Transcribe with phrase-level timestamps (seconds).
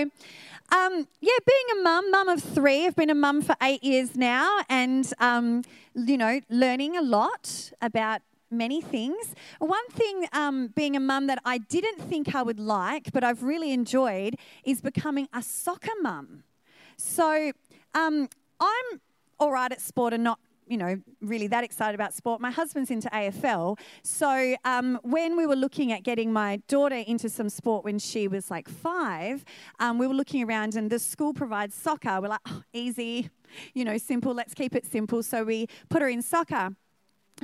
[0.71, 4.17] um, yeah, being a mum, mum of three, I've been a mum for eight years
[4.17, 5.63] now, and um,
[5.95, 9.35] you know, learning a lot about many things.
[9.59, 13.43] One thing, um, being a mum that I didn't think I would like, but I've
[13.43, 16.45] really enjoyed, is becoming a soccer mum.
[16.97, 17.53] So
[17.95, 18.29] um,
[18.61, 19.01] I'm
[19.39, 22.41] all right at sport and not you know, really that excited about sport.
[22.41, 23.79] My husband's into AFL.
[24.03, 28.29] So um, when we were looking at getting my daughter into some sport when she
[28.29, 29.45] was like five,
[29.81, 32.21] um, we were looking around and the school provides soccer.
[32.21, 33.31] We're like, oh, easy,
[33.75, 35.23] you know, simple, let's keep it simple.
[35.23, 36.71] So we put her in soccer.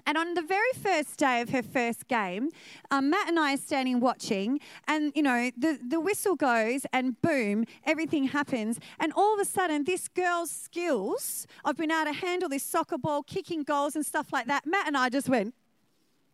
[0.06, 2.50] And on the very first day of her first game,
[2.91, 7.20] um, Matt and I are standing watching, and you know, the, the whistle goes, and
[7.23, 8.78] boom, everything happens.
[8.98, 12.98] And all of a sudden, this girl's skills of being able to handle this soccer
[12.98, 15.55] ball, kicking goals, and stuff like that, Matt and I just went,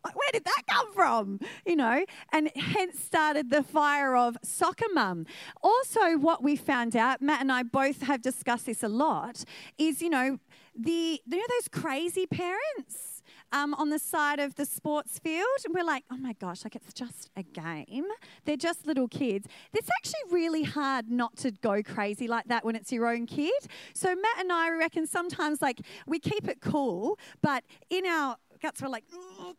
[0.02, 1.41] where did that come from?
[1.67, 5.27] You know, and hence started the fire of soccer mum.
[5.62, 9.45] Also, what we found out, Matt and I both have discussed this a lot,
[9.78, 10.39] is you know,
[10.74, 13.09] the you know those crazy parents
[13.52, 15.46] um, on the side of the sports field.
[15.64, 18.06] And we're like, oh my gosh, like it's just a game.
[18.44, 19.46] They're just little kids.
[19.72, 23.52] It's actually really hard not to go crazy like that when it's your own kid.
[23.94, 28.82] So Matt and I reckon sometimes like we keep it cool, but in our guts
[28.82, 29.04] were like,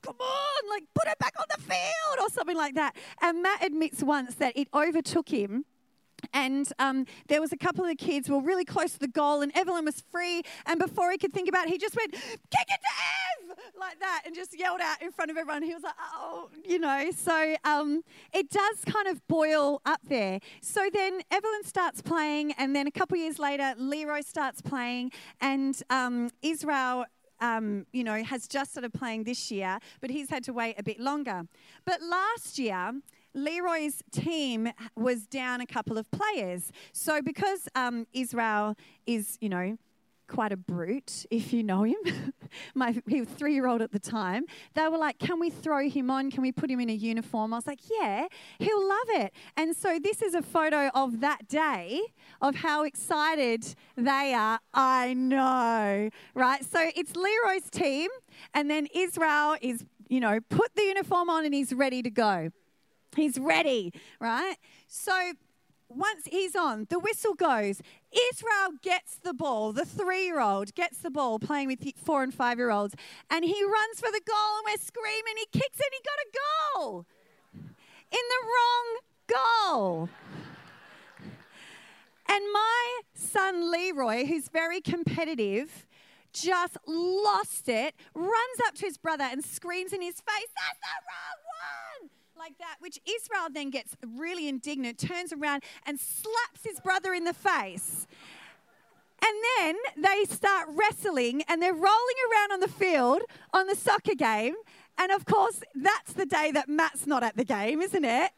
[0.01, 2.95] come on, like put it back on the field or something like that.
[3.21, 5.65] And Matt admits once that it overtook him
[6.33, 9.41] and um, there was a couple of the kids were really close to the goal,
[9.41, 10.43] and Evelyn was free.
[10.65, 13.99] And before he could think about it, he just went, "Kick it to Ev!" like
[13.99, 15.63] that, and just yelled out in front of everyone.
[15.63, 20.39] He was like, "Oh, you know." So um, it does kind of boil up there.
[20.61, 25.81] So then Evelyn starts playing, and then a couple years later, Leroy starts playing, and
[25.89, 27.05] um, Israel.
[27.43, 30.83] Um, you know, has just started playing this year, but he's had to wait a
[30.83, 31.41] bit longer.
[31.85, 32.93] But last year,
[33.33, 36.71] Leroy's team was down a couple of players.
[36.93, 38.75] So because um, Israel
[39.05, 39.77] is, you know,
[40.31, 41.97] quite a brute, if you know him.
[42.75, 44.45] My he was three year old at the time.
[44.73, 46.31] They were like, "Can we throw him on?
[46.31, 48.27] Can we put him in a uniform?" I was like, "Yeah,
[48.59, 52.01] he'll love it." And so this is a photo of that day
[52.41, 54.59] of how excited they are.
[54.73, 56.65] I know, right?
[56.65, 58.09] So it's Leroy's team,
[58.53, 62.51] and then Israel is, you know, put the uniform on and he's ready to go.
[63.15, 64.55] He's ready, right?
[64.87, 65.33] So
[65.89, 67.81] once he's on, the whistle goes.
[68.33, 69.73] Israel gets the ball.
[69.73, 72.95] The three year old gets the ball playing with four and five year olds.
[73.29, 75.35] And he runs for the goal, and we're screaming.
[75.37, 77.05] He kicks it, he got a goal
[78.11, 78.97] in the wrong
[79.27, 80.09] goal.
[82.27, 85.85] And my son Leroy, who's very competitive,
[86.31, 90.95] just lost it, runs up to his brother and screams in his face, That's the
[91.07, 92.20] wrong one!
[92.41, 97.23] Like that, which Israel then gets really indignant, turns around and slaps his brother in
[97.23, 98.07] the face.
[99.21, 103.21] And then they start wrestling and they're rolling around on the field
[103.53, 104.55] on the soccer game.
[104.97, 108.31] And of course, that's the day that Matt's not at the game, isn't it?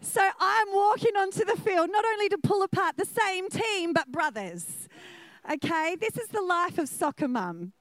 [0.00, 4.10] So I'm walking onto the field not only to pull apart the same team, but
[4.10, 4.88] brothers.
[5.52, 7.74] Okay, this is the life of soccer mum.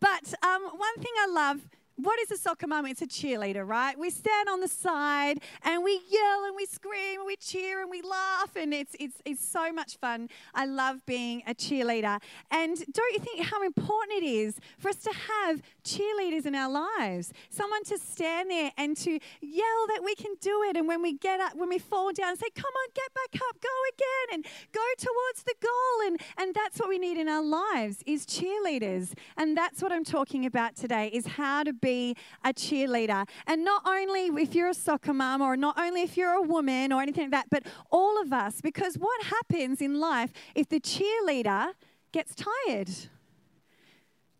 [0.00, 1.60] But um, one thing I love
[2.02, 2.86] what is a soccer mum?
[2.86, 3.96] It's a cheerleader, right?
[3.98, 7.90] We stand on the side and we yell and we scream and we cheer and
[7.90, 10.28] we laugh and it's, it's, it's so much fun.
[10.54, 12.20] I love being a cheerleader.
[12.50, 16.70] And don't you think how important it is for us to have cheerleaders in our
[16.70, 17.32] lives?
[17.50, 20.76] Someone to stand there and to yell that we can do it.
[20.76, 23.60] And when we get up, when we fall down, say, come on, get back up,
[23.60, 26.06] go again and go towards the goal.
[26.06, 29.12] And, and that's what we need in our lives is cheerleaders.
[29.36, 33.22] And that's what I'm talking about today is how to be be a cheerleader.
[33.46, 36.92] And not only if you're a soccer mom or not only if you're a woman
[36.92, 40.80] or anything like that, but all of us, because what happens in life if the
[40.80, 41.72] cheerleader
[42.12, 42.90] gets tired?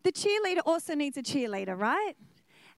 [0.03, 2.15] The cheerleader also needs a cheerleader, right?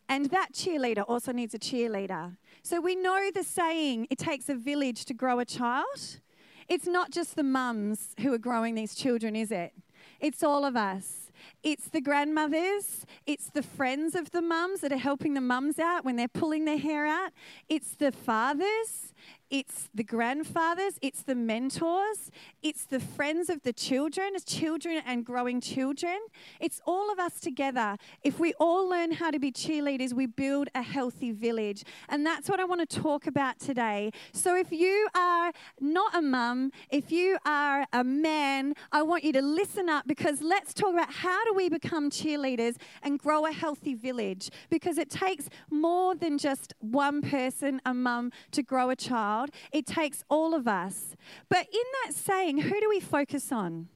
[0.08, 2.38] And that cheerleader also needs a cheerleader.
[2.62, 6.20] So we know the saying, it takes a village to grow a child.
[6.68, 9.74] It's not just the mums who are growing these children, is it?
[10.20, 11.25] It's all of us.
[11.64, 16.06] It's the grandmothers, it's the friends of the mums that are helping the mums out
[16.06, 17.32] when they're pulling their hair out,
[17.70, 19.14] it's the fathers,
[19.50, 22.32] it's the grandfathers, it's the mentors,
[22.64, 26.18] it's the friends of the children, children and growing children.
[26.60, 27.98] It's all of us together.
[28.24, 31.84] If we all learn how to be cheerleaders, we build a healthy village.
[32.10, 34.12] And that's what I want to talk about today.
[34.34, 39.34] So if you are not a mum, if you are a man, I want you
[39.34, 43.52] to listen up because let's talk about how do we become cheerleaders and grow a
[43.52, 48.96] healthy village because it takes more than just one person, a mum, to grow a
[48.96, 51.16] child child, it takes all of us.
[51.50, 53.88] But in that saying, who do we focus on?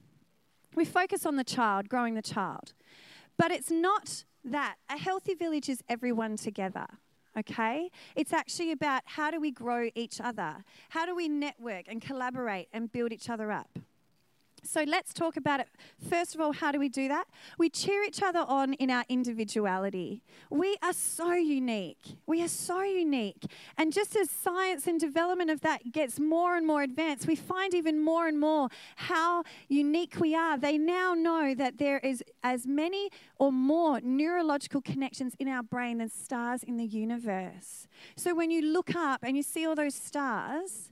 [0.74, 2.74] We focus on the child, growing the child.
[3.36, 4.76] But it's not that.
[4.88, 6.86] A healthy village is everyone together
[7.38, 7.90] okay?
[8.16, 10.64] It's actually about how do we grow each other?
[10.88, 13.78] How do we network and collaborate and build each other up?
[14.62, 15.68] So let's talk about it.
[16.08, 17.26] First of all, how do we do that?
[17.58, 20.22] We cheer each other on in our individuality.
[20.50, 22.16] We are so unique.
[22.26, 23.44] We are so unique.
[23.76, 27.74] And just as science and development of that gets more and more advanced, we find
[27.74, 30.58] even more and more how unique we are.
[30.58, 35.98] They now know that there is as many or more neurological connections in our brain
[35.98, 37.88] than stars in the universe.
[38.16, 40.89] So when you look up and you see all those stars,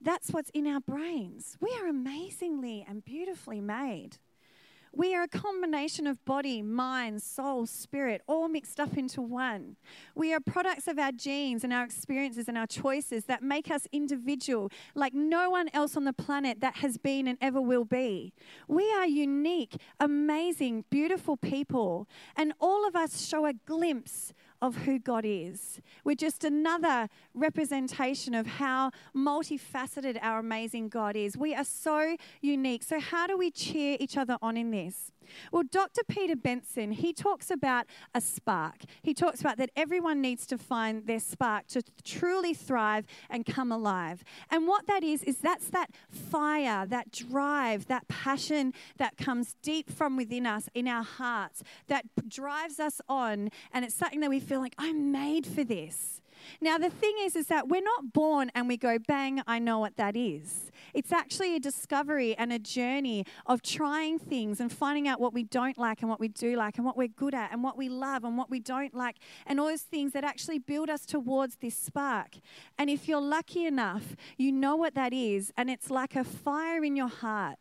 [0.00, 1.56] that's what's in our brains.
[1.60, 4.18] We are amazingly and beautifully made.
[4.92, 9.76] We are a combination of body, mind, soul, spirit, all mixed up into one.
[10.16, 13.86] We are products of our genes and our experiences and our choices that make us
[13.92, 18.32] individual, like no one else on the planet that has been and ever will be.
[18.66, 24.32] We are unique, amazing, beautiful people, and all of us show a glimpse
[24.62, 25.80] of who God is.
[26.04, 31.36] We're just another representation of how multifaceted our amazing God is.
[31.36, 32.82] We are so unique.
[32.82, 35.12] So, how do we cheer each other on in this?
[35.52, 36.02] Well, Dr.
[36.08, 38.84] Peter Benson, he talks about a spark.
[39.02, 43.72] He talks about that everyone needs to find their spark to truly thrive and come
[43.72, 44.24] alive.
[44.50, 49.90] And what that is, is that's that fire, that drive, that passion that comes deep
[49.90, 53.50] from within us, in our hearts, that drives us on.
[53.72, 56.20] And it's something that we feel like, I'm made for this.
[56.60, 59.78] Now, the thing is, is that we're not born and we go, bang, I know
[59.78, 60.70] what that is.
[60.94, 65.44] It's actually a discovery and a journey of trying things and finding out what we
[65.44, 67.88] don't like and what we do like and what we're good at and what we
[67.88, 69.16] love and what we don't like
[69.46, 72.36] and all those things that actually build us towards this spark.
[72.78, 76.84] And if you're lucky enough, you know what that is, and it's like a fire
[76.84, 77.58] in your heart.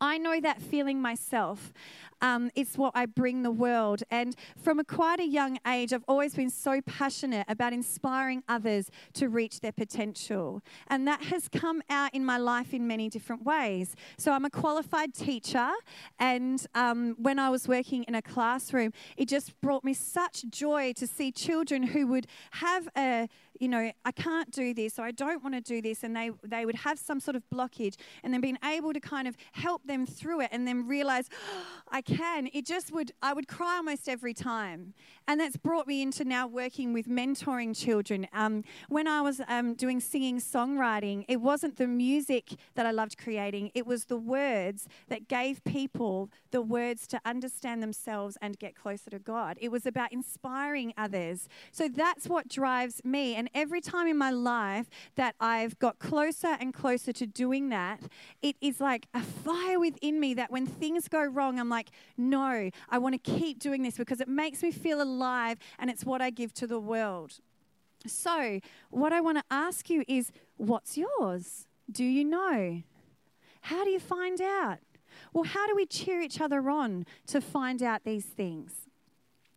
[0.00, 1.72] I know that feeling myself
[2.20, 4.02] um, it's what I bring the world.
[4.10, 8.90] And from a quite a young age, I've always been so passionate about inspiring others
[9.14, 10.62] to reach their potential.
[10.88, 13.94] And that has come out in my life in many different ways.
[14.16, 15.70] So I'm a qualified teacher.
[16.18, 20.92] And um, when I was working in a classroom, it just brought me such joy
[20.94, 25.10] to see children who would have a you know, I can't do this or I
[25.10, 28.32] don't want to do this, and they, they would have some sort of blockage, and
[28.32, 32.02] then being able to kind of help them through it and then realize, oh, I
[32.02, 32.48] can.
[32.52, 34.94] It just would, I would cry almost every time.
[35.26, 38.26] And that's brought me into now working with mentoring children.
[38.32, 43.18] Um, when I was um, doing singing songwriting, it wasn't the music that I loved
[43.18, 48.74] creating, it was the words that gave people the words to understand themselves and get
[48.74, 49.58] closer to God.
[49.60, 51.48] It was about inspiring others.
[51.72, 53.34] So that's what drives me.
[53.34, 58.00] And every time in my life that I've got closer and closer to doing that,
[58.42, 62.70] it is like a fire within me that when things go wrong, I'm like, no,
[62.88, 66.20] I want to keep doing this because it makes me feel alive and it's what
[66.20, 67.40] I give to the world.
[68.06, 71.66] So, what I want to ask you is what's yours?
[71.90, 72.82] Do you know?
[73.62, 74.78] How do you find out?
[75.32, 78.87] Well, how do we cheer each other on to find out these things?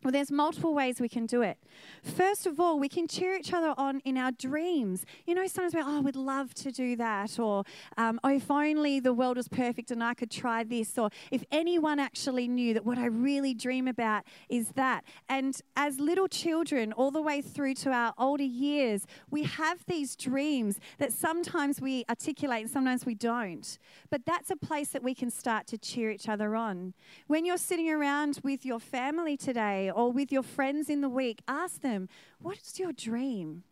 [0.04, 1.58] Well, there's multiple ways we can do it.
[2.02, 5.06] First of all, we can cheer each other on in our dreams.
[5.28, 7.64] You know, sometimes we're, oh, I would love to do that, or
[7.98, 11.44] um, oh, if only the world was perfect and I could try this, or if
[11.52, 15.04] anyone actually knew that what I really dream about is that.
[15.30, 20.16] And as little children, all the way through to our older years, we have these
[20.16, 23.78] dreams that sometimes we articulate and sometimes we don't.
[24.10, 26.96] But that's a place that we can start to cheer each other on.
[27.28, 31.42] When you're sitting around with your family today, or with your friends in the week,
[31.48, 33.64] ask them, What's your dream?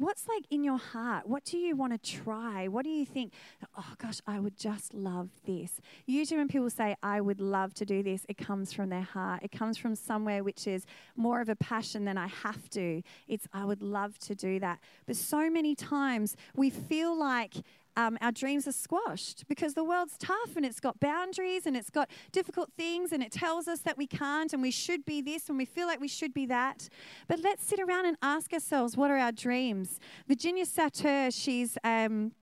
[0.00, 1.28] What's like in your heart?
[1.28, 2.68] What do you want to try?
[2.68, 3.34] What do you think?
[3.76, 5.72] Oh gosh, I would just love this.
[6.06, 9.42] Usually, when people say, I would love to do this, it comes from their heart.
[9.42, 10.86] It comes from somewhere which is
[11.16, 13.02] more of a passion than I have to.
[13.28, 14.78] It's, I would love to do that.
[15.06, 17.56] But so many times we feel like
[17.96, 21.90] um, our dreams are squashed because the world's tough and it's got boundaries and it's
[21.90, 25.48] got difficult things and it tells us that we can't and we should be this
[25.48, 26.88] and we feel like we should be that.
[27.28, 29.98] But let's sit around and ask ourselves what are our dreams?
[30.26, 31.76] Virginia Satir, she's.
[31.84, 32.32] Um,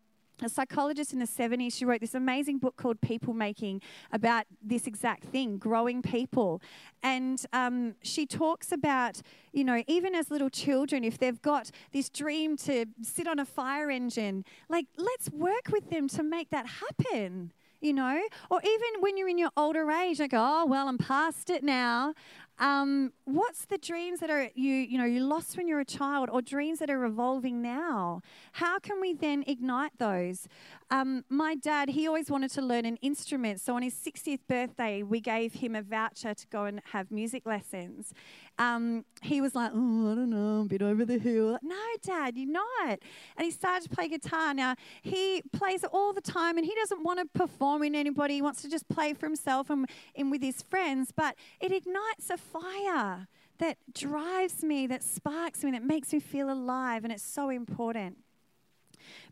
[0.43, 3.81] a psychologist in the 70s, she wrote this amazing book called People Making
[4.13, 6.63] about this exact thing, growing people.
[7.03, 9.21] And um, she talks about,
[9.53, 13.45] you know, even as little children, if they've got this dream to sit on a
[13.45, 19.01] fire engine, like, let's work with them to make that happen you know or even
[19.01, 22.13] when you're in your older age like oh well i'm past it now
[22.59, 26.29] um, what's the dreams that are you you know you lost when you're a child,
[26.33, 28.23] or dreams that are evolving now?
[28.53, 30.49] How can we then ignite those?
[30.91, 35.03] Um, my dad, he always wanted to learn an instrument, so on his 60th birthday,
[35.03, 38.13] we gave him a voucher to go and have music lessons.
[38.59, 41.77] Um, he was like, "Oh, I don't know, I'm a bit over the hill." no,
[42.03, 42.99] Dad, you're not.
[43.37, 44.55] And he started to play guitar.
[44.55, 48.35] Now he plays all the time, and he doesn't want to perform in anybody.
[48.35, 51.13] He wants to just play for himself and, and with his friends.
[51.15, 56.51] But it ignites a fire that drives me, that sparks me, that makes me feel
[56.51, 58.19] alive, and it's so important.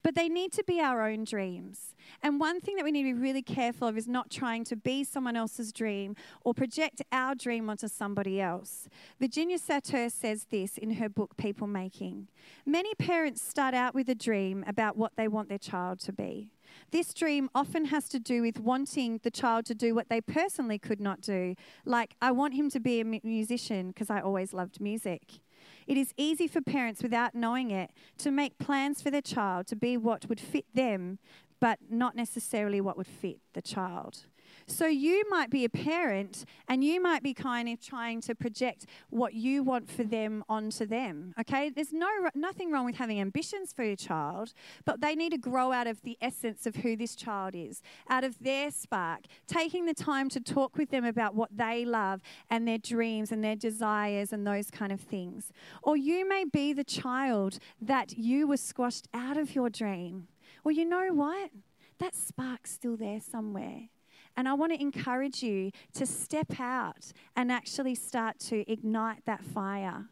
[0.02, 1.94] But they need to be our own dreams.
[2.22, 4.76] And one thing that we need to be really careful of is not trying to
[4.76, 8.88] be someone else's dream or project our dream onto somebody else.
[9.18, 12.28] Virginia Satir says this in her book, People Making.
[12.64, 16.52] Many parents start out with a dream about what they want their child to be.
[16.90, 20.78] This dream often has to do with wanting the child to do what they personally
[20.78, 21.54] could not do.
[21.84, 25.40] Like, I want him to be a musician because I always loved music.
[25.86, 29.76] It is easy for parents, without knowing it, to make plans for their child to
[29.76, 31.18] be what would fit them,
[31.60, 34.26] but not necessarily what would fit the child.
[34.68, 38.86] So you might be a parent and you might be kind of trying to project
[39.10, 41.34] what you want for them onto them.
[41.38, 41.70] Okay?
[41.70, 44.52] There's no nothing wrong with having ambitions for your child,
[44.84, 47.80] but they need to grow out of the essence of who this child is,
[48.10, 52.20] out of their spark, taking the time to talk with them about what they love
[52.50, 55.52] and their dreams and their desires and those kind of things.
[55.80, 60.26] Or you may be the child that you were squashed out of your dream.
[60.64, 61.50] Well, you know what?
[61.98, 63.90] That spark's still there somewhere.
[64.36, 69.42] And I want to encourage you to step out and actually start to ignite that
[69.42, 70.06] fire.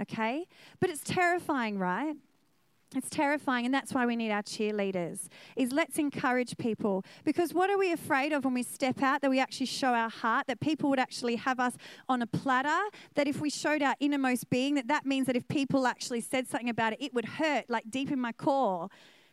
[0.00, 0.46] Okay?
[0.80, 2.16] But it's terrifying, right?
[2.96, 5.28] It's terrifying, and that's why we need our cheerleaders.
[5.56, 9.20] Is let's encourage people because what are we afraid of when we step out?
[9.20, 11.74] That we actually show our heart, that people would actually have us
[12.08, 12.80] on a platter.
[13.14, 16.48] That if we showed our innermost being, that that means that if people actually said
[16.48, 18.88] something about it, it would hurt like deep in my core.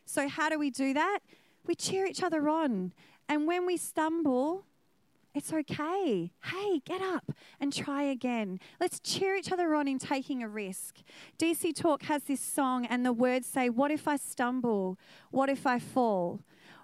[0.05, 1.19] So how do we do that?
[1.65, 2.93] We cheer each other on,
[3.27, 4.65] and when we stumble,
[5.35, 6.31] it's okay.
[6.45, 8.59] Hey, get up and try again.
[8.79, 10.99] Let's cheer each other on in taking a risk.
[11.37, 14.97] DC Talk has this song, and the words say, What if I stumble?
[15.31, 16.39] What if I fall?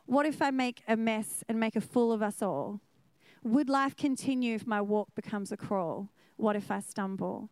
[0.05, 2.81] What if I make a mess and make a fool of us all?
[3.43, 6.09] Would life continue if my walk becomes a crawl?
[6.35, 7.49] What if I stumble?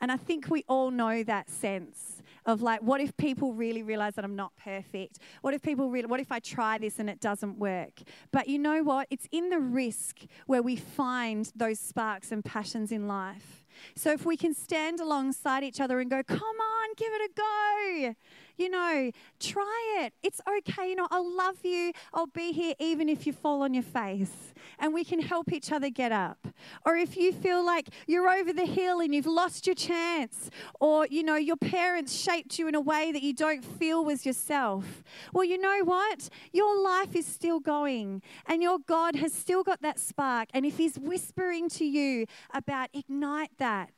[0.00, 4.14] And I think we all know that sense of like, what if people really realize
[4.14, 5.18] that I'm not perfect?
[5.42, 8.00] What if people really, what if I try this and it doesn't work?
[8.32, 9.06] But you know what?
[9.10, 13.64] It's in the risk where we find those sparks and passions in life.
[13.94, 17.34] So if we can stand alongside each other and go, come on, give it a
[17.34, 18.14] go
[18.56, 20.14] you know, try it.
[20.22, 20.90] It's okay.
[20.90, 21.92] You know, I'll love you.
[22.12, 24.54] I'll be here even if you fall on your face.
[24.78, 26.46] And we can help each other get up.
[26.86, 31.06] Or if you feel like you're over the hill and you've lost your chance, or,
[31.06, 35.02] you know, your parents shaped you in a way that you don't feel was yourself.
[35.32, 36.28] Well, you know what?
[36.52, 40.48] Your life is still going, and your God has still got that spark.
[40.54, 43.90] And if He's whispering to you about ignite that,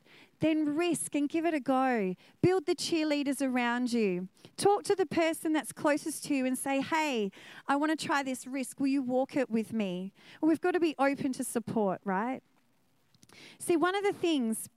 [0.45, 2.15] then risk and give it a go.
[2.41, 4.27] Build the cheerleaders around you.
[4.57, 7.31] Talk to the person that's closest to you and say, hey,
[7.67, 8.79] I want to try this risk.
[8.79, 10.13] Will you walk it with me?
[10.41, 12.41] We've got to be open to support, right?
[13.57, 14.69] See, one of the things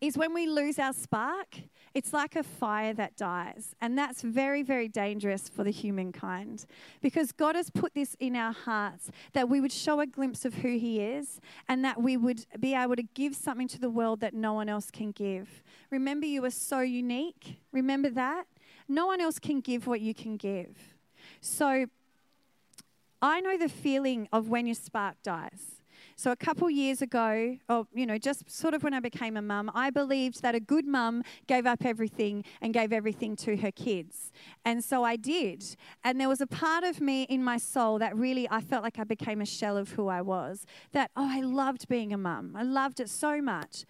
[0.00, 1.56] is when we lose our spark,
[1.96, 3.74] it's like a fire that dies.
[3.80, 6.66] And that's very, very dangerous for the humankind
[7.00, 10.56] because God has put this in our hearts that we would show a glimpse of
[10.56, 14.20] who He is and that we would be able to give something to the world
[14.20, 15.62] that no one else can give.
[15.90, 17.60] Remember, you are so unique.
[17.72, 18.44] Remember that?
[18.86, 20.76] No one else can give what you can give.
[21.40, 21.86] So
[23.22, 25.80] I know the feeling of when your spark dies.
[26.18, 29.42] So a couple years ago, or you know, just sort of when I became a
[29.42, 33.70] mum, I believed that a good mum gave up everything and gave everything to her
[33.70, 34.32] kids.
[34.64, 35.76] And so I did.
[36.04, 38.98] And there was a part of me in my soul that really I felt like
[38.98, 40.64] I became a shell of who I was.
[40.92, 42.54] That oh, I loved being a mum.
[42.56, 43.84] I loved it so much.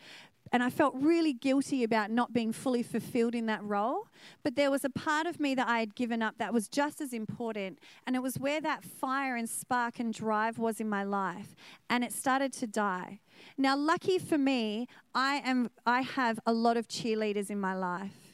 [0.53, 4.09] And I felt really guilty about not being fully fulfilled in that role.
[4.43, 7.01] But there was a part of me that I had given up that was just
[7.01, 7.79] as important.
[8.07, 11.55] And it was where that fire and spark and drive was in my life.
[11.91, 13.21] And it started to die.
[13.59, 18.26] Now, lucky for me, I, am, I have a lot of cheerleaders in my life.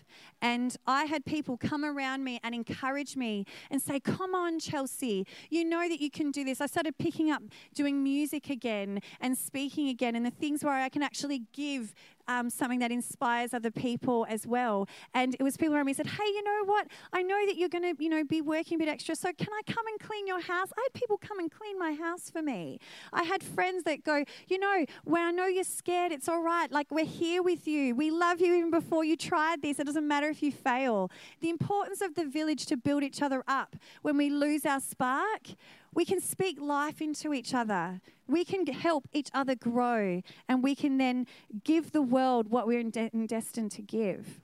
[0.43, 5.25] And I had people come around me and encourage me and say, Come on, Chelsea,
[5.49, 6.61] you know that you can do this.
[6.61, 7.43] I started picking up
[7.75, 11.95] doing music again and speaking again, and the things where I can actually give
[12.29, 14.89] um, something that inspires other people as well.
[15.15, 16.89] And it was people around me said, "Hey, you know what?
[17.13, 19.15] I know that you're going to, you know, be working a bit extra.
[19.17, 21.93] So can I come and clean your house?" I had people come and clean my
[21.93, 22.79] house for me.
[23.13, 26.71] I had friends that go, "You know, when I know you're scared, it's all right.
[26.71, 27.95] Like we're here with you.
[27.95, 29.79] We love you even before you tried this.
[29.79, 31.11] It doesn't matter if you fail."
[31.41, 35.55] The importance of the village to build each other up when we lose our spark
[35.95, 38.01] we can speak life into each other.
[38.27, 41.27] We can help each other grow, and we can then
[41.65, 44.41] give the world what we're destined to give.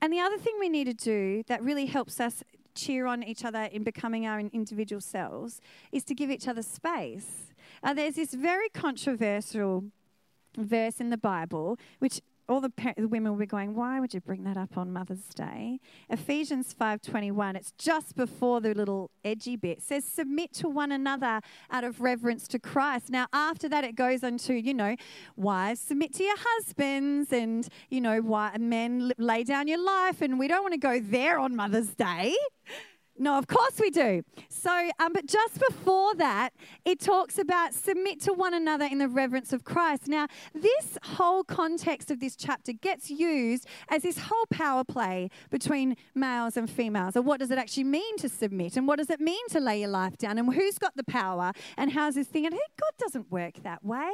[0.00, 2.42] And the other thing we need to do that really helps us
[2.74, 5.60] cheer on each other in becoming our individual selves
[5.92, 7.52] is to give each other space.
[7.82, 9.84] Uh, there's this very controversial
[10.56, 14.12] verse in the Bible, which all the, par- the women will be going, why would
[14.12, 15.80] you bring that up on Mother's Day?
[16.08, 21.40] Ephesians 5.21, it's just before the little edgy bit, it says, submit to one another
[21.70, 23.10] out of reverence to Christ.
[23.10, 24.96] Now, after that, it goes on to, you know,
[25.36, 30.38] wives, submit to your husbands, and, you know, why, men, lay down your life, and
[30.38, 32.34] we don't want to go there on Mother's Day.
[33.22, 34.24] No, of course we do.
[34.48, 36.52] So, um, but just before that,
[36.84, 40.08] it talks about submit to one another in the reverence of Christ.
[40.08, 45.96] Now, this whole context of this chapter gets used as this whole power play between
[46.16, 47.14] males and females.
[47.14, 48.76] And what does it actually mean to submit?
[48.76, 50.36] And what does it mean to lay your life down?
[50.36, 51.52] And who's got the power?
[51.76, 52.44] And how's this thing?
[52.44, 54.10] And hey, God doesn't work that way.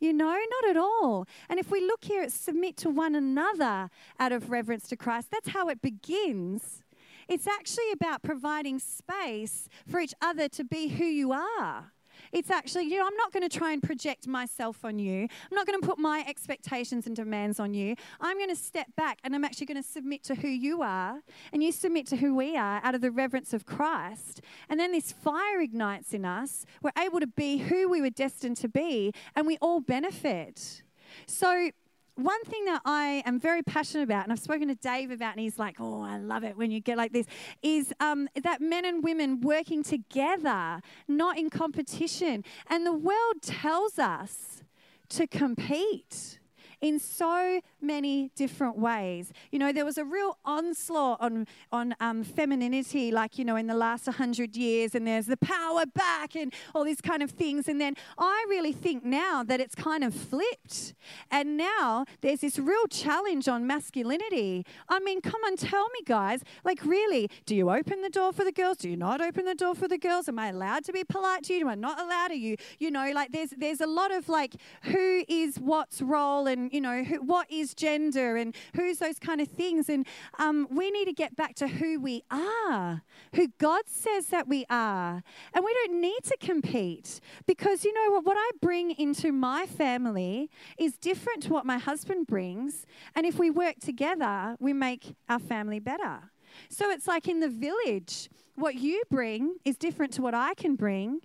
[0.00, 1.28] You know, not at all.
[1.48, 5.28] And if we look here at submit to one another out of reverence to Christ,
[5.30, 6.82] that's how it begins.
[7.30, 11.92] It's actually about providing space for each other to be who you are.
[12.32, 15.22] It's actually, you know, I'm not going to try and project myself on you.
[15.22, 17.94] I'm not going to put my expectations and demands on you.
[18.20, 21.20] I'm going to step back and I'm actually going to submit to who you are
[21.52, 24.40] and you submit to who we are out of the reverence of Christ.
[24.68, 26.66] And then this fire ignites in us.
[26.82, 30.82] We're able to be who we were destined to be and we all benefit.
[31.26, 31.70] So,
[32.16, 35.40] one thing that I am very passionate about, and I've spoken to Dave about, and
[35.40, 37.26] he's like, oh, I love it when you get like this,
[37.62, 42.44] is um, that men and women working together, not in competition.
[42.68, 44.62] And the world tells us
[45.10, 46.39] to compete
[46.80, 49.32] in so many different ways.
[49.50, 53.66] You know, there was a real onslaught on, on um, femininity, like, you know, in
[53.66, 57.68] the last 100 years, and there's the power back and all these kind of things.
[57.68, 60.94] And then I really think now that it's kind of flipped.
[61.30, 64.64] And now there's this real challenge on masculinity.
[64.88, 68.44] I mean, come on, tell me, guys, like, really, do you open the door for
[68.44, 68.78] the girls?
[68.78, 70.28] Do you not open the door for the girls?
[70.28, 71.60] Am I allowed to be polite to you?
[71.60, 72.30] Am I not allowed?
[72.30, 76.46] Are you, you know, like, there's, there's a lot of like, who is what's role
[76.46, 79.88] and you know, who, what is gender and who's those kind of things.
[79.88, 80.06] And
[80.38, 83.02] um, we need to get back to who we are,
[83.34, 85.22] who God says that we are.
[85.54, 89.66] And we don't need to compete because, you know what, what I bring into my
[89.66, 92.86] family is different to what my husband brings.
[93.14, 96.30] And if we work together, we make our family better.
[96.68, 100.74] So it's like in the village, what you bring is different to what I can
[100.76, 101.20] bring.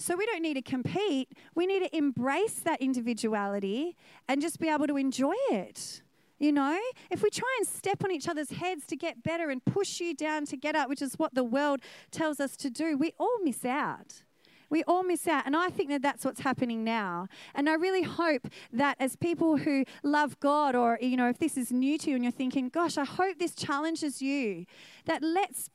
[0.00, 1.28] So we don't need to compete.
[1.54, 3.96] We need to embrace that individuality
[4.28, 6.00] and just be able to enjoy it.
[6.38, 6.78] You know,
[7.10, 10.14] if we try and step on each other's heads to get better and push you
[10.14, 13.38] down to get up, which is what the world tells us to do, we all
[13.44, 14.22] miss out.
[14.70, 15.44] We all miss out.
[15.44, 17.26] And I think that that's what's happening now.
[17.54, 21.58] And I really hope that as people who love God, or, you know, if this
[21.58, 24.64] is new to you and you're thinking, gosh, I hope this challenges you,
[25.04, 25.68] that let's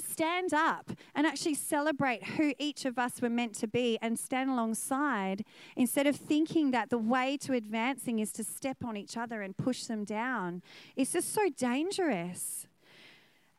[0.00, 4.50] stand up and actually celebrate who each of us were meant to be and stand
[4.50, 5.44] alongside
[5.76, 9.56] instead of thinking that the way to advancing is to step on each other and
[9.56, 10.62] push them down.
[10.96, 12.66] It's just so dangerous.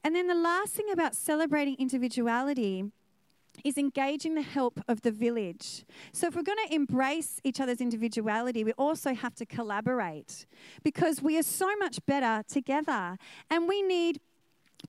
[0.03, 2.85] And then the last thing about celebrating individuality
[3.63, 5.85] is engaging the help of the village.
[6.13, 10.45] So, if we're going to embrace each other's individuality, we also have to collaborate
[10.83, 13.17] because we are so much better together
[13.49, 14.19] and we need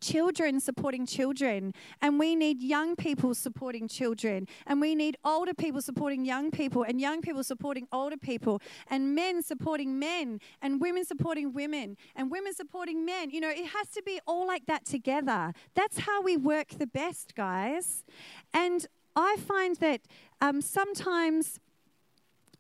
[0.03, 5.81] children supporting children, and we need young people supporting children, and we need older people
[5.81, 8.61] supporting young people, and young people supporting older people,
[8.91, 13.31] and men supporting men, and women supporting women, and women supporting men.
[13.31, 15.55] You know, it has to be all like that together.
[15.75, 18.05] That's how we work the best, guys.
[18.53, 20.03] And I find that
[20.41, 21.61] um, sometimes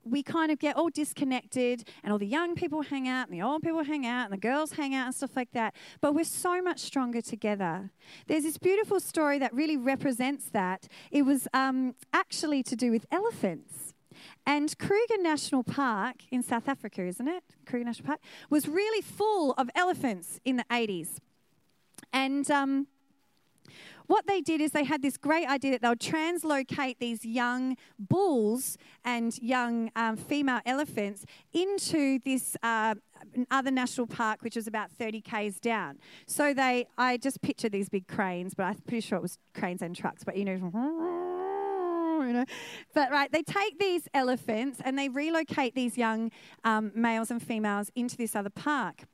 [0.04, 3.44] we kind of get all disconnected, and all the young people hang out, and the
[3.44, 5.74] old people hang out, and the girls hang out, and stuff like that.
[6.00, 7.90] But we're so much stronger together.
[8.26, 10.88] There's this beautiful story that really represents that.
[11.10, 13.94] It was um, actually to do with elephants.
[14.46, 17.44] And Kruger National Park in South Africa, isn't it?
[17.66, 21.18] Kruger National Park was really full of elephants in the 80s.
[22.12, 22.88] And um,
[24.06, 27.76] what they did is they had this great idea that they would translocate these young
[27.98, 32.94] bulls and young um, female elephants into this uh,
[33.50, 35.98] other national park, which was about 30 k's down.
[36.26, 39.82] So they, I just picture these big cranes, but I'm pretty sure it was cranes
[39.82, 40.24] and trucks.
[40.24, 40.52] But you know,
[42.26, 42.44] you know.
[42.94, 46.30] But right, they take these elephants and they relocate these young
[46.64, 49.04] um, males and females into this other park.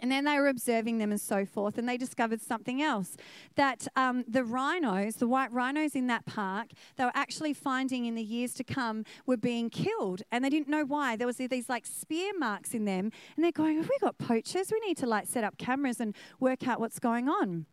[0.00, 3.16] And then they were observing them and so forth, and they discovered something else
[3.56, 8.14] that um, the rhinos, the white rhinos in that park, they were actually finding in
[8.14, 11.16] the years to come were being killed, and they didn't know why.
[11.16, 14.70] There was these like spear marks in them, and they're going, "Have we got poachers?
[14.70, 17.66] We need to like set up cameras and work out what's going on."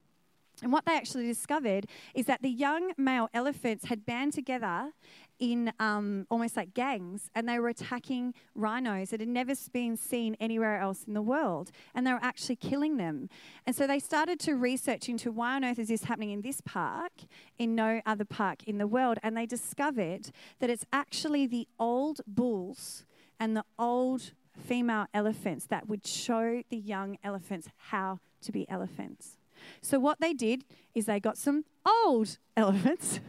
[0.63, 4.91] And what they actually discovered is that the young male elephants had band together
[5.39, 10.35] in um, almost like gangs and they were attacking rhinos that had never been seen
[10.39, 13.29] anywhere else in the world and they were actually killing them.
[13.65, 16.61] And so they started to research into why on earth is this happening in this
[16.61, 17.11] park,
[17.57, 19.17] in no other park in the world.
[19.23, 23.05] And they discovered that it's actually the old bulls
[23.39, 29.37] and the old female elephants that would show the young elephants how to be elephants.
[29.81, 33.19] So what they did is they got some old elephants,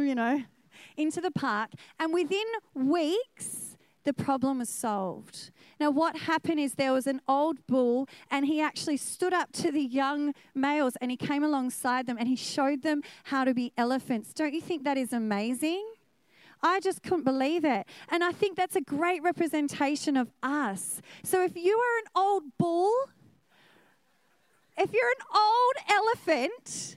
[0.00, 0.44] you know,
[0.96, 5.50] into the park, and within weeks, the problem was solved.
[5.78, 9.70] Now, what happened is there was an old bull, and he actually stood up to
[9.70, 13.72] the young males and he came alongside them and he showed them how to be
[13.76, 14.32] elephants.
[14.32, 15.84] Don't you think that is amazing?
[16.62, 17.86] I just couldn't believe it.
[18.08, 21.00] And I think that's a great representation of us.
[21.24, 22.92] So if you are an old bull,
[24.78, 26.96] if you're an old elephant,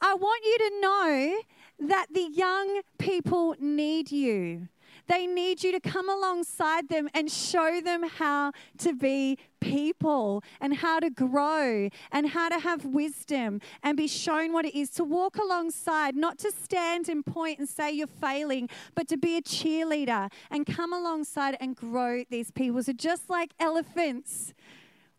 [0.00, 1.40] I want you to know
[1.78, 4.68] that the young people need you.
[5.06, 10.76] They need you to come alongside them and show them how to be people and
[10.76, 15.04] how to grow and how to have wisdom and be shown what it is to
[15.04, 19.42] walk alongside, not to stand and point and say you're failing, but to be a
[19.42, 22.82] cheerleader and come alongside and grow these people.
[22.82, 24.54] So, just like elephants,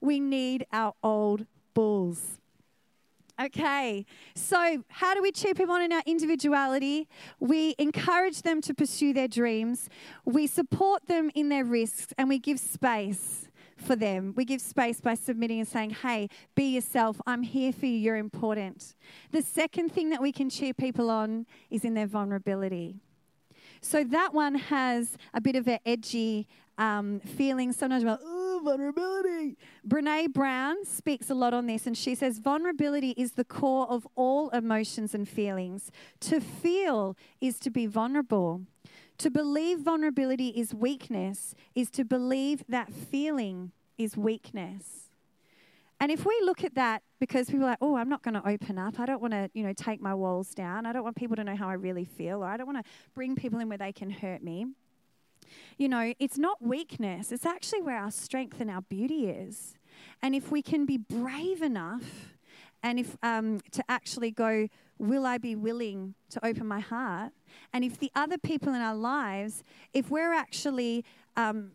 [0.02, 2.40] we need our old bulls.
[3.40, 7.10] Okay, so how do we cheer people on in our individuality?
[7.42, 9.90] We encourage them to pursue their dreams,
[10.24, 14.34] we support them in their risks, and we give space for them.
[14.38, 17.20] We give space by submitting and saying, Hey, be yourself.
[17.28, 17.98] I'm here for you.
[17.98, 18.96] You're important.
[19.32, 22.96] The second thing that we can cheer people on is in their vulnerability.
[23.82, 28.22] So that one has a bit of an edgy um, feeling sometimes about,
[28.66, 29.58] vulnerability.
[29.88, 34.08] Brene Brown speaks a lot on this, and she says vulnerability is the core of
[34.16, 35.92] all emotions and feelings.
[36.22, 38.64] To feel is to be vulnerable.
[39.20, 45.10] To believe vulnerability is weakness is to believe that feeling is weakness.
[46.02, 48.46] And if we look at that because people are like, oh, I'm not going to
[48.46, 49.00] open up.
[49.00, 50.86] I don't want to, you know, take my walls down.
[50.86, 52.92] I don't want people to know how I really feel, or I don't want to
[53.14, 54.66] bring people in where they can hurt me.
[55.78, 59.76] You know, it's not weakness, it's actually where our strength and our beauty is.
[60.22, 62.36] And if we can be brave enough
[62.84, 64.68] and if um, to actually go,
[65.00, 67.32] will I be willing to open my heart?
[67.74, 71.04] And if the other people in our lives, if we're actually
[71.36, 71.72] um,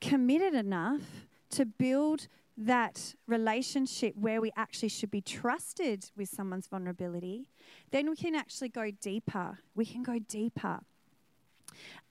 [0.00, 7.48] committed enough to build that relationship where we actually should be trusted with someone's vulnerability,
[7.90, 9.58] then we can actually go deeper.
[9.74, 10.80] We can go deeper.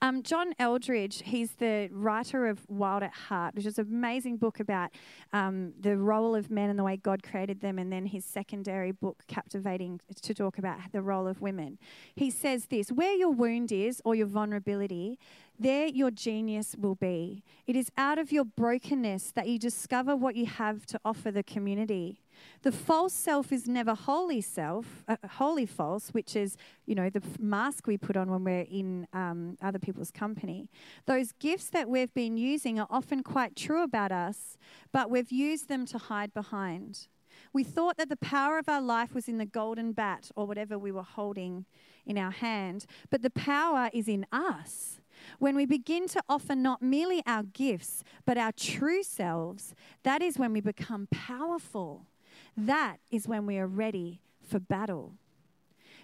[0.00, 4.60] Um, John Eldredge, he's the writer of Wild at Heart, which is an amazing book
[4.60, 4.90] about
[5.32, 8.92] um, the role of men and the way God created them, and then his secondary
[8.92, 11.78] book, Captivating, to talk about the role of women.
[12.14, 15.18] He says this Where your wound is or your vulnerability,
[15.58, 17.44] there your genius will be.
[17.66, 21.42] It is out of your brokenness that you discover what you have to offer the
[21.42, 22.21] community.
[22.62, 27.22] The false self is never wholly self, uh, wholly false, which is, you know, the
[27.38, 30.68] mask we put on when we're in um, other people's company.
[31.06, 34.56] Those gifts that we've been using are often quite true about us,
[34.92, 37.08] but we've used them to hide behind.
[37.52, 40.78] We thought that the power of our life was in the golden bat or whatever
[40.78, 41.66] we were holding
[42.06, 45.00] in our hand, but the power is in us.
[45.38, 50.38] When we begin to offer not merely our gifts, but our true selves, that is
[50.38, 52.06] when we become powerful.
[52.56, 55.14] That is when we are ready for battle.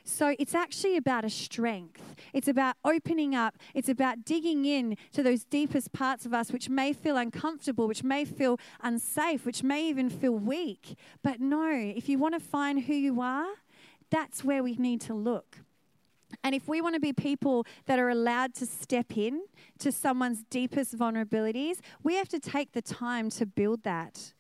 [0.05, 2.15] So it's actually about a strength.
[2.33, 3.57] It's about opening up.
[3.75, 8.03] It's about digging in to those deepest parts of us, which may feel uncomfortable, which
[8.03, 10.97] may feel unsafe, which may even feel weak.
[11.23, 13.49] But no, if you want to find who you are,
[14.11, 15.59] that's where we need to look.
[16.43, 19.43] And if we want to be people that are allowed to step in
[19.79, 24.33] to someone's deepest vulnerabilities, we have to take the time to build that.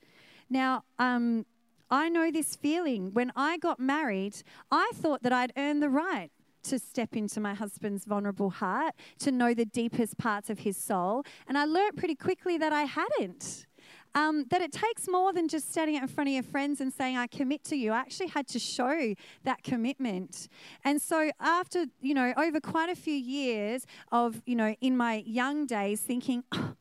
[0.48, 1.44] Now, um,
[1.90, 3.12] I know this feeling.
[3.12, 6.30] When I got married, I thought that I'd earned the right
[6.64, 11.24] to step into my husband's vulnerable heart, to know the deepest parts of his soul.
[11.46, 13.66] And I learned pretty quickly that I hadn't.
[14.14, 17.16] Um, that it takes more than just standing in front of your friends and saying,
[17.16, 17.92] I commit to you.
[17.92, 20.48] I actually had to show that commitment.
[20.82, 25.22] And so, after, you know, over quite a few years of, you know, in my
[25.26, 26.74] young days thinking, oh,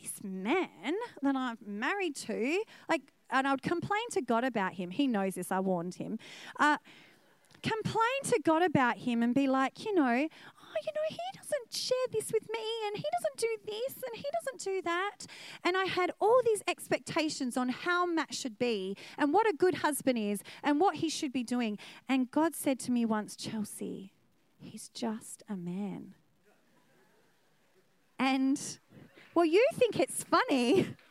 [0.00, 4.90] this man that I'm married to, like, and I would complain to God about him.
[4.90, 6.18] He knows this, I warned him.
[6.58, 6.78] Uh,
[7.62, 11.74] complain to God about him and be like, you know, oh, you know, he doesn't
[11.74, 15.26] share this with me and he doesn't do this and he doesn't do that.
[15.64, 19.76] And I had all these expectations on how Matt should be and what a good
[19.76, 21.78] husband is and what he should be doing.
[22.08, 24.12] And God said to me once, Chelsea,
[24.58, 26.14] he's just a man.
[28.18, 28.60] And,
[29.34, 30.88] well, you think it's funny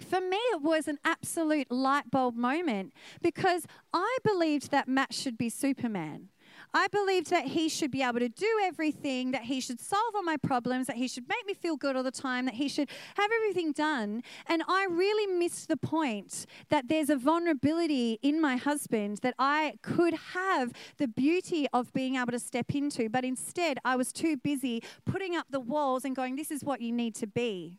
[0.00, 5.38] for me, it was an absolute light bulb moment because I believed that Matt should
[5.38, 6.28] be Superman.
[6.76, 10.24] I believed that he should be able to do everything, that he should solve all
[10.24, 12.88] my problems, that he should make me feel good all the time, that he should
[13.16, 14.22] have everything done.
[14.46, 19.74] And I really missed the point that there's a vulnerability in my husband that I
[19.82, 23.08] could have the beauty of being able to step into.
[23.08, 26.80] But instead, I was too busy putting up the walls and going, This is what
[26.80, 27.78] you need to be.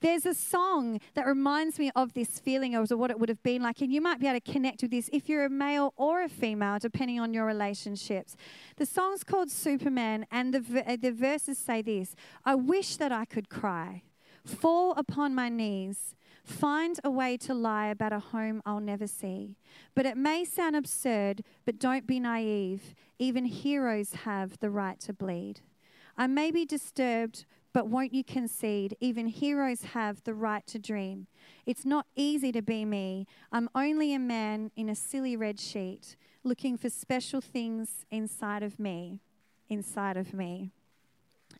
[0.00, 3.62] There's a song that reminds me of this feeling of what it would have been
[3.62, 6.22] like, and you might be able to connect with this if you're a male or
[6.22, 8.36] a female, depending on your relationships.
[8.76, 13.24] The song's called Superman, and the, uh, the verses say this I wish that I
[13.24, 14.02] could cry,
[14.44, 16.14] fall upon my knees.
[16.44, 19.56] Find a way to lie about a home I'll never see.
[19.94, 22.96] But it may sound absurd, but don't be naive.
[23.18, 25.60] Even heroes have the right to bleed.
[26.16, 28.96] I may be disturbed but won't you concede?
[29.00, 31.26] Even heroes have the right to dream.
[31.66, 33.26] It's not easy to be me.
[33.50, 38.78] I'm only a man in a silly red sheet, looking for special things inside of
[38.78, 39.20] me.
[39.68, 40.72] Inside of me.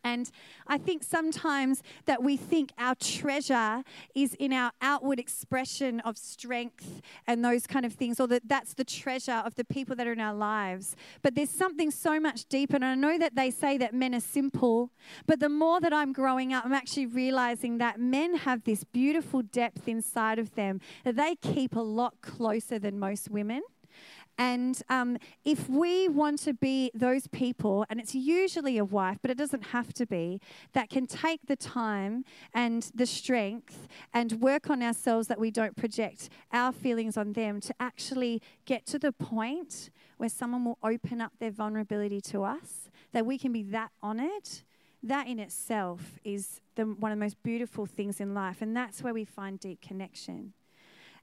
[0.04, 0.30] And
[0.66, 3.82] I think sometimes that we think our treasure
[4.14, 8.74] is in our outward expression of strength and those kind of things, or that that's
[8.74, 10.96] the treasure of the people that are in our lives.
[11.22, 12.76] But there's something so much deeper.
[12.76, 14.90] And I know that they say that men are simple,
[15.26, 19.42] but the more that I'm growing up, I'm actually realizing that men have this beautiful
[19.42, 23.62] depth inside of them that they keep a lot closer than most women.
[24.38, 29.30] And um, if we want to be those people, and it's usually a wife, but
[29.30, 30.40] it doesn't have to be,
[30.72, 35.76] that can take the time and the strength and work on ourselves that we don't
[35.76, 41.20] project our feelings on them to actually get to the point where someone will open
[41.20, 44.48] up their vulnerability to us, that we can be that honored.
[45.02, 49.02] That in itself is the, one of the most beautiful things in life, and that's
[49.02, 50.52] where we find deep connection.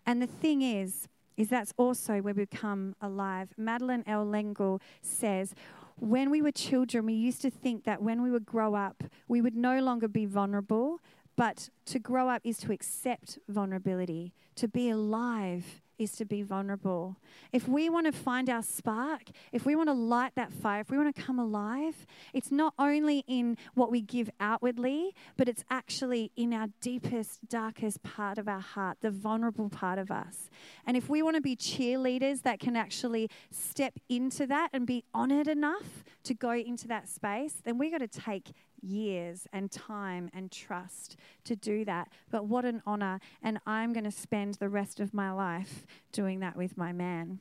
[0.06, 1.08] And the thing is,
[1.40, 3.54] is that's also where we become alive.
[3.58, 4.30] Madeleine L.
[4.30, 5.56] L'Engle says,
[5.96, 9.42] when we were children, we used to think that when we would grow up, we
[9.42, 11.00] would no longer be vulnerable,
[11.38, 17.18] but to grow up is to accept vulnerability, to be alive is to be vulnerable.
[17.52, 20.90] If we want to find our spark, if we want to light that fire, if
[20.90, 25.64] we want to come alive, it's not only in what we give outwardly, but it's
[25.70, 30.50] actually in our deepest, darkest part of our heart, the vulnerable part of us.
[30.86, 35.04] And if we want to be cheerleaders that can actually step into that and be
[35.14, 40.30] honored enough to go into that space, then we got to take years and time
[40.34, 41.16] and trust
[41.46, 42.10] to do that.
[42.30, 43.20] But what an honor.
[43.42, 47.40] And I'm going to spend the rest of my life doing that with my man.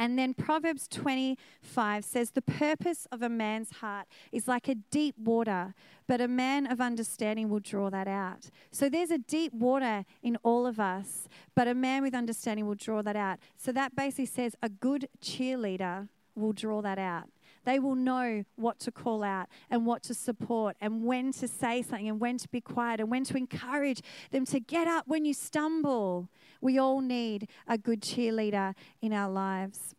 [0.00, 5.14] And then Proverbs 25 says, The purpose of a man's heart is like a deep
[5.18, 5.74] water,
[6.06, 8.48] but a man of understanding will draw that out.
[8.70, 12.76] So there's a deep water in all of us, but a man with understanding will
[12.76, 13.40] draw that out.
[13.58, 17.28] So that basically says a good cheerleader will draw that out.
[17.64, 21.82] They will know what to call out and what to support and when to say
[21.82, 25.24] something and when to be quiet and when to encourage them to get up when
[25.24, 26.28] you stumble.
[26.60, 29.94] We all need a good cheerleader in our lives.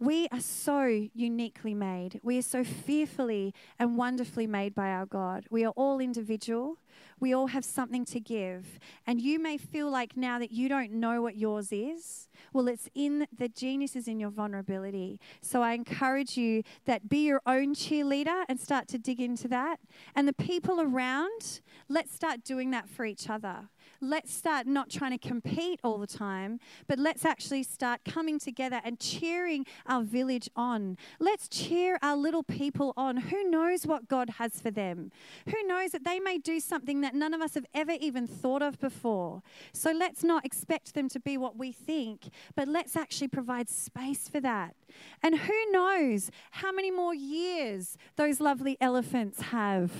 [0.00, 2.20] We are so uniquely made.
[2.22, 5.44] We are so fearfully and wonderfully made by our God.
[5.50, 6.78] We are all individual.
[7.20, 8.80] We all have something to give.
[9.06, 12.88] And you may feel like now that you don't know what yours is, Well, it's
[12.94, 15.20] in the genius is in your vulnerability.
[15.42, 19.80] So I encourage you that be your own cheerleader and start to dig into that.
[20.16, 21.60] And the people around,
[21.90, 23.68] let's start doing that for each other
[24.00, 28.80] let's start not trying to compete all the time, but let's actually start coming together
[28.84, 30.96] and cheering our village on.
[31.18, 33.16] Let's cheer our little people on.
[33.16, 35.10] Who knows what God has for them?
[35.46, 38.62] Who knows that they may do something that none of us have ever even thought
[38.62, 39.42] of before?
[39.72, 44.28] So let's not expect them to be what we think, but let's actually provide space
[44.28, 44.74] for that.
[45.22, 49.92] And who knows how many more years those lovely elephants have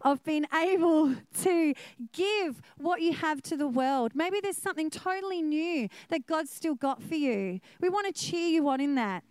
[0.00, 1.74] of being able to
[2.12, 4.12] give what you have to the world.
[4.14, 7.60] Maybe there's something totally new that God's still got for you.
[7.80, 9.24] We want to cheer you on in that.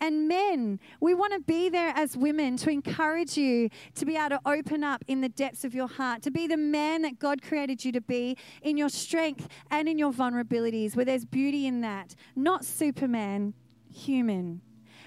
[0.00, 4.30] And men, we want to be there as women to encourage you to be able
[4.30, 7.42] to open up in the depths of your heart, to be the man that God
[7.42, 11.80] created you to be in your strength and in your vulnerabilities, where there's beauty in
[11.80, 12.14] that.
[12.36, 13.54] Not Superman,
[13.92, 14.60] human.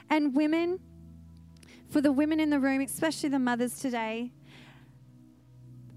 [0.09, 0.79] And women,
[1.89, 4.31] for the women in the room, especially the mothers today,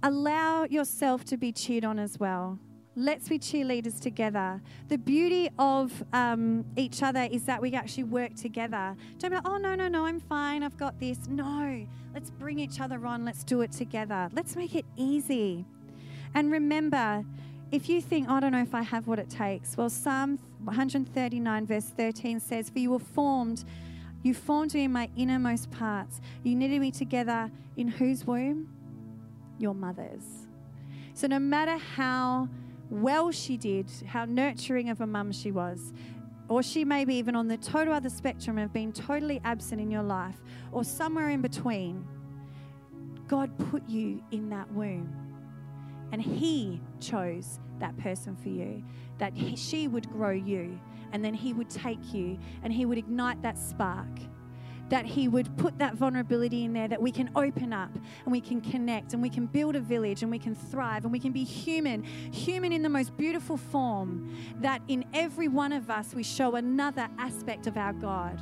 [0.02, 2.58] allow yourself to be cheered on as well.
[2.98, 4.62] Let's be cheerleaders together.
[4.88, 8.96] The beauty of um, each other is that we actually work together.
[9.18, 11.26] Don't be like, oh, no, no, no, I'm fine, I've got this.
[11.28, 14.30] No, let's bring each other on, let's do it together.
[14.32, 15.66] Let's make it easy.
[16.34, 17.22] And remember,
[17.70, 20.38] if you think, oh, I don't know if I have what it takes, well, Psalm
[20.66, 23.64] 139, verse 13 says, For you were formed,
[24.22, 26.20] you formed me in my innermost parts.
[26.42, 28.68] You knitted me together in whose womb?
[29.58, 30.48] Your mother's.
[31.14, 32.48] So, no matter how
[32.90, 35.92] well she did, how nurturing of a mum she was,
[36.48, 39.90] or she may be even on the total other spectrum of being totally absent in
[39.90, 40.36] your life,
[40.72, 42.04] or somewhere in between,
[43.28, 45.25] God put you in that womb.
[46.12, 48.82] And He chose that person for you,
[49.18, 50.78] that he, she would grow you,
[51.12, 54.08] and then He would take you and He would ignite that spark.
[54.88, 58.40] That He would put that vulnerability in there, that we can open up and we
[58.40, 61.32] can connect and we can build a village and we can thrive and we can
[61.32, 64.32] be human, human in the most beautiful form.
[64.60, 68.40] That in every one of us we show another aspect of our God.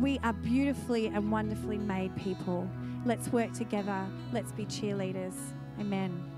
[0.00, 2.68] We are beautifully and wonderfully made people.
[3.04, 4.06] Let's work together.
[4.32, 5.34] Let's be cheerleaders.
[5.78, 6.33] Amen.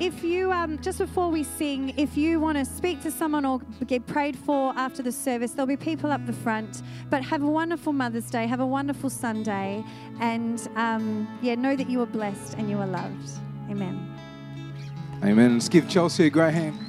[0.00, 3.60] If you, um, just before we sing, if you want to speak to someone or
[3.88, 6.82] get prayed for after the service, there'll be people up the front.
[7.10, 9.84] But have a wonderful Mother's Day, have a wonderful Sunday,
[10.20, 13.28] and um, yeah, know that you are blessed and you are loved.
[13.70, 14.14] Amen.
[15.24, 15.54] Amen.
[15.54, 16.87] Let's give Chelsea a great hand.